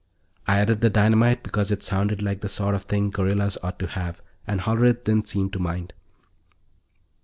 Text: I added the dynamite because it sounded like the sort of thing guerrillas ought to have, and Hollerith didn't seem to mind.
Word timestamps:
I 0.47 0.57
added 0.59 0.81
the 0.81 0.89
dynamite 0.89 1.43
because 1.43 1.69
it 1.69 1.83
sounded 1.83 2.23
like 2.23 2.41
the 2.41 2.49
sort 2.49 2.73
of 2.73 2.85
thing 2.85 3.11
guerrillas 3.11 3.59
ought 3.61 3.77
to 3.77 3.85
have, 3.89 4.19
and 4.47 4.59
Hollerith 4.61 5.03
didn't 5.03 5.29
seem 5.29 5.51
to 5.51 5.59
mind. 5.59 5.93